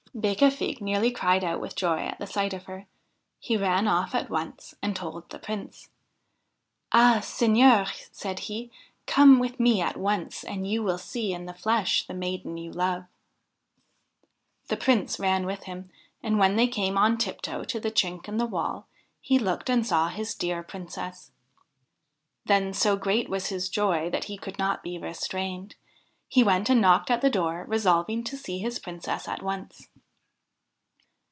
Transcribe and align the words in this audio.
Becafigue 0.13 0.81
nearly 0.81 1.09
cried 1.09 1.41
out 1.41 1.61
with 1.61 1.73
joy 1.73 1.99
at 1.99 2.29
sight 2.29 2.53
of 2.53 2.65
her. 2.65 2.85
He 3.39 3.55
ran 3.55 3.87
off 3.87 4.13
at 4.13 4.29
once 4.29 4.75
and 4.83 4.93
told 4.93 5.29
the 5.29 5.39
Prince.' 5.39 5.89
Ah! 6.91 7.21
seigneur,' 7.21 7.87
said 8.11 8.39
he,' 8.39 8.71
come 9.15 9.39
with 9.39 9.57
me 9.57 9.79
at 9.81 9.95
once 9.95 10.43
and 10.43 10.67
you 10.67 10.83
will 10.83 10.97
see 10.97 11.31
in 11.31 11.45
the 11.45 11.53
flesh 11.53 12.05
the 12.05 12.13
maiden 12.13 12.57
you 12.57 12.73
love.' 12.73 13.05
The 14.67 14.75
Prince 14.75 15.17
ran 15.17 15.45
with 15.45 15.63
him, 15.63 15.89
and 16.21 16.37
when 16.37 16.57
they 16.57 16.67
came 16.67 16.97
on 16.97 17.17
tiptoe 17.17 17.63
to 17.63 17.79
the 17.79 17.89
chink 17.89 18.27
in 18.27 18.35
the 18.37 18.45
wall, 18.45 18.87
he 19.21 19.39
looked 19.39 19.69
and 19.69 19.87
saw 19.87 20.09
his 20.09 20.35
dear 20.35 20.61
Princess. 20.61 21.31
Then 22.43 22.73
so 22.73 22.97
great 22.97 23.29
was 23.29 23.47
his 23.47 23.69
joy 23.69 24.09
that 24.09 24.25
he 24.25 24.37
could 24.37 24.59
not 24.59 24.83
be 24.83 24.97
restrained. 24.97 25.75
He 26.27 26.43
went 26.43 26.69
and 26.69 26.81
knocked 26.81 27.09
at 27.09 27.21
the 27.21 27.29
door, 27.29 27.63
resolving 27.65 28.25
to 28.25 28.35
see 28.35 28.59
his 28.59 28.77
Princess 28.77 29.29
at 29.29 29.41
once. 29.41 29.87